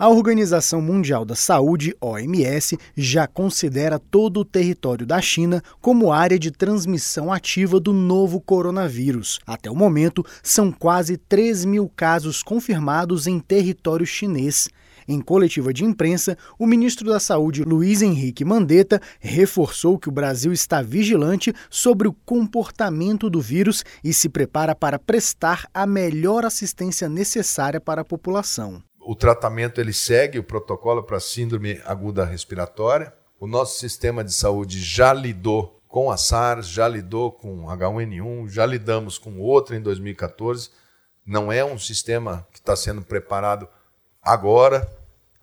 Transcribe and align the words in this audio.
A 0.00 0.08
Organização 0.08 0.80
Mundial 0.80 1.26
da 1.26 1.34
Saúde, 1.34 1.94
OMS, 2.00 2.78
já 2.96 3.26
considera 3.26 3.98
todo 3.98 4.40
o 4.40 4.44
território 4.46 5.04
da 5.04 5.20
China 5.20 5.62
como 5.78 6.10
área 6.10 6.38
de 6.38 6.50
transmissão 6.50 7.30
ativa 7.30 7.78
do 7.78 7.92
novo 7.92 8.40
coronavírus. 8.40 9.38
Até 9.46 9.70
o 9.70 9.76
momento, 9.76 10.24
são 10.42 10.72
quase 10.72 11.18
3 11.18 11.66
mil 11.66 11.86
casos 11.86 12.42
confirmados 12.42 13.26
em 13.26 13.38
território 13.38 14.06
chinês. 14.06 14.70
Em 15.06 15.20
coletiva 15.20 15.70
de 15.70 15.84
imprensa, 15.84 16.34
o 16.58 16.66
ministro 16.66 17.06
da 17.10 17.20
Saúde, 17.20 17.62
Luiz 17.62 18.00
Henrique 18.00 18.42
Mandetta, 18.42 19.02
reforçou 19.20 19.98
que 19.98 20.08
o 20.08 20.12
Brasil 20.12 20.50
está 20.50 20.80
vigilante 20.80 21.52
sobre 21.68 22.08
o 22.08 22.16
comportamento 22.24 23.28
do 23.28 23.38
vírus 23.38 23.84
e 24.02 24.14
se 24.14 24.30
prepara 24.30 24.74
para 24.74 24.98
prestar 24.98 25.68
a 25.74 25.86
melhor 25.86 26.46
assistência 26.46 27.06
necessária 27.06 27.78
para 27.78 28.00
a 28.00 28.04
população 28.04 28.82
o 29.00 29.14
tratamento 29.14 29.80
ele 29.80 29.92
segue 29.92 30.38
o 30.38 30.44
protocolo 30.44 31.02
para 31.02 31.18
síndrome 31.18 31.80
aguda 31.84 32.24
respiratória. 32.24 33.12
O 33.38 33.46
nosso 33.46 33.78
sistema 33.78 34.22
de 34.22 34.32
saúde 34.32 34.78
já 34.78 35.12
lidou 35.12 35.80
com 35.88 36.10
a 36.10 36.16
SARS, 36.16 36.68
já 36.68 36.86
lidou 36.86 37.32
com 37.32 37.66
H1N1, 37.66 38.50
já 38.50 38.66
lidamos 38.66 39.16
com 39.16 39.40
outra 39.40 39.74
em 39.74 39.80
2014. 39.80 40.70
Não 41.24 41.50
é 41.50 41.64
um 41.64 41.78
sistema 41.78 42.46
que 42.52 42.58
está 42.58 42.76
sendo 42.76 43.02
preparado 43.02 43.66
agora. 44.22 44.88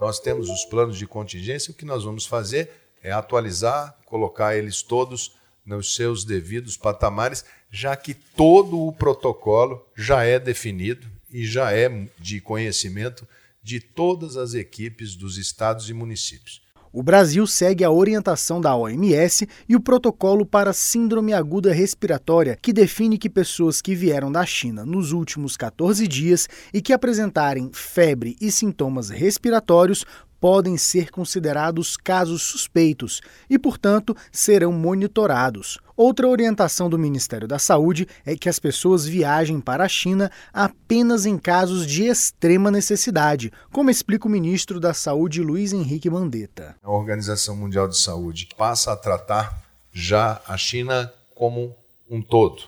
Nós 0.00 0.20
temos 0.20 0.48
os 0.48 0.64
planos 0.64 0.96
de 0.96 1.06
contingência. 1.06 1.72
O 1.72 1.74
que 1.74 1.84
nós 1.84 2.04
vamos 2.04 2.24
fazer 2.24 2.70
é 3.02 3.10
atualizar, 3.10 3.98
colocar 4.06 4.56
eles 4.56 4.80
todos 4.80 5.36
nos 5.66 5.94
seus 5.94 6.24
devidos 6.24 6.76
patamares, 6.76 7.44
já 7.70 7.96
que 7.96 8.14
todo 8.14 8.80
o 8.80 8.92
protocolo 8.92 9.84
já 9.94 10.24
é 10.24 10.38
definido 10.38 11.06
e 11.28 11.44
já 11.44 11.72
é 11.72 11.88
de 12.18 12.40
conhecimento 12.40 13.26
de 13.62 13.80
todas 13.80 14.36
as 14.36 14.54
equipes 14.54 15.14
dos 15.16 15.36
estados 15.36 15.88
e 15.90 15.94
municípios. 15.94 16.62
O 16.92 17.04
Brasil 17.04 17.46
segue 17.46 17.84
a 17.84 17.90
orientação 17.90 18.60
da 18.60 18.74
OMS 18.74 19.48
e 19.68 19.76
o 19.76 19.80
protocolo 19.80 20.44
para 20.44 20.72
síndrome 20.72 21.32
aguda 21.32 21.72
respiratória, 21.72 22.58
que 22.60 22.72
define 22.72 23.16
que 23.16 23.30
pessoas 23.30 23.80
que 23.80 23.94
vieram 23.94 24.32
da 24.32 24.44
China 24.44 24.84
nos 24.84 25.12
últimos 25.12 25.56
14 25.56 26.08
dias 26.08 26.48
e 26.74 26.82
que 26.82 26.92
apresentarem 26.92 27.70
febre 27.72 28.36
e 28.40 28.50
sintomas 28.50 29.08
respiratórios 29.08 30.04
podem 30.40 30.76
ser 30.76 31.10
considerados 31.10 31.96
casos 31.96 32.42
suspeitos 32.42 33.20
e, 33.48 33.58
portanto, 33.58 34.16
serão 34.32 34.72
monitorados. 34.72 35.78
Outra 35.96 36.26
orientação 36.26 36.88
do 36.88 36.98
Ministério 36.98 37.46
da 37.46 37.58
Saúde 37.58 38.08
é 38.24 38.34
que 38.34 38.48
as 38.48 38.58
pessoas 38.58 39.04
viajem 39.04 39.60
para 39.60 39.84
a 39.84 39.88
China 39.88 40.30
apenas 40.50 41.26
em 41.26 41.36
casos 41.36 41.86
de 41.86 42.04
extrema 42.04 42.70
necessidade, 42.70 43.52
como 43.70 43.90
explica 43.90 44.26
o 44.26 44.30
ministro 44.30 44.80
da 44.80 44.94
Saúde 44.94 45.42
Luiz 45.42 45.74
Henrique 45.74 46.08
Mandetta. 46.08 46.74
A 46.82 46.90
Organização 46.90 47.54
Mundial 47.54 47.86
de 47.86 47.98
Saúde 47.98 48.48
passa 48.56 48.92
a 48.92 48.96
tratar 48.96 49.62
já 49.92 50.40
a 50.48 50.56
China 50.56 51.12
como 51.34 51.76
um 52.08 52.22
todo. 52.22 52.62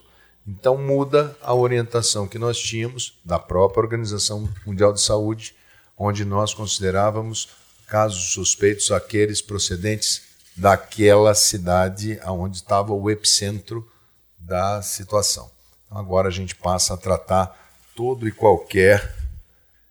Então 0.47 0.77
muda 0.77 1.37
a 1.41 1.55
orientação 1.55 2.27
que 2.27 2.39
nós 2.39 2.59
tínhamos 2.59 3.19
da 3.25 3.39
própria 3.39 3.83
Organização 3.83 4.49
Mundial 4.67 4.93
de 4.93 5.01
Saúde, 5.01 5.55
onde 5.97 6.25
nós 6.25 6.53
considerávamos 6.53 7.49
casos 7.93 8.33
suspeitos 8.33 8.91
aqueles 8.91 9.43
procedentes 9.43 10.23
daquela 10.57 11.35
cidade 11.35 12.19
onde 12.27 12.57
estava 12.57 12.91
o 12.95 13.11
epicentro 13.11 13.87
da 14.39 14.81
situação. 14.81 15.51
Então, 15.85 15.99
agora 15.99 16.29
a 16.29 16.31
gente 16.31 16.55
passa 16.55 16.95
a 16.95 16.97
tratar 16.97 17.55
todo 17.95 18.27
e 18.27 18.33
qualquer 18.33 19.15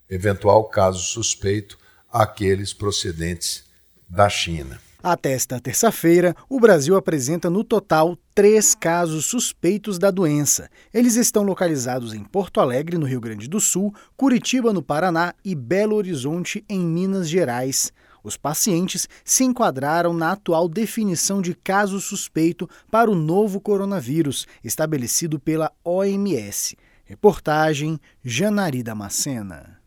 eventual 0.10 0.64
caso 0.64 0.98
suspeito 0.98 1.78
aqueles 2.12 2.74
procedentes 2.74 3.66
da 4.10 4.28
China. 4.28 4.82
Até 5.04 5.32
esta 5.32 5.60
terça-feira, 5.60 6.36
o 6.48 6.60
Brasil 6.60 6.96
apresenta 6.96 7.50
no 7.50 7.64
total 7.64 8.16
três 8.36 8.76
casos 8.76 9.26
suspeitos 9.26 9.98
da 9.98 10.12
doença. 10.12 10.70
Eles 10.94 11.16
estão 11.16 11.42
localizados 11.42 12.14
em 12.14 12.24
Porto 12.24 12.62
Alegre, 12.62 13.00
no 13.00 13.08
Rio 13.08 13.20
Grande 13.20 13.50
do 13.50 13.60
Sul, 13.60 13.92
Curitiba, 14.16 14.72
no 14.72 14.84
Paraná 14.84 15.34
e 15.44 15.56
Belo 15.56 15.96
Horizonte, 15.96 16.64
em 16.70 16.80
Minas 16.82 17.28
Gerais. 17.28 17.92
Os 18.24 18.38
pacientes 18.38 19.10
se 19.26 19.44
enquadraram 19.44 20.14
na 20.14 20.34
atual 20.34 20.70
definição 20.70 21.42
de 21.42 21.56
caso 21.56 22.00
suspeito 22.00 22.70
para 22.92 23.10
o 23.10 23.16
novo 23.16 23.60
coronavírus, 23.60 24.46
estabelecido 24.64 25.40
pela 25.40 25.72
OMS. 25.84 26.78
Reportagem 27.04 28.00
Janari 28.24 28.84
Damascena. 28.84 29.81